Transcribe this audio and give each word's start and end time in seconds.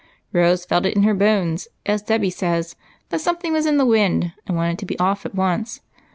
"Rose 0.33 0.65
felt 0.65 0.87
it 0.87 0.95
in 0.95 1.03
her 1.03 1.13
bones, 1.13 1.67
as 1.85 2.01
Dolly 2.01 2.31
says, 2.31 2.75
that 3.09 3.21
some 3.21 3.37
thing 3.37 3.53
was 3.53 3.67
in 3.67 3.77
the 3.77 3.85
wind, 3.85 4.33
and 4.47 4.57
wanted 4.57 4.79
to 4.79 4.85
be 4.87 4.97
off 4.97 5.27
at 5.27 5.35
once. 5.35 5.81